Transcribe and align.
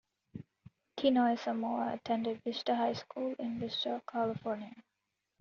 Tinoisamoa 0.97 1.93
attended 1.93 2.41
Vista 2.43 2.75
High 2.75 2.93
School 2.93 3.35
in 3.37 3.59
Vista, 3.59 4.01
California. 4.11 4.73